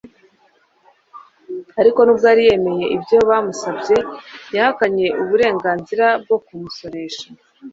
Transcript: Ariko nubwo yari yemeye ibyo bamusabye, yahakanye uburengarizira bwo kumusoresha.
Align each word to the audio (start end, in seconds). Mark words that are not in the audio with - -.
Ariko 1.79 1.99
nubwo 2.01 2.25
yari 2.31 2.43
yemeye 2.49 2.85
ibyo 2.95 3.17
bamusabye, 3.29 3.97
yahakanye 4.55 5.07
uburengarizira 5.21 6.07
bwo 6.23 6.37
kumusoresha. 6.45 7.25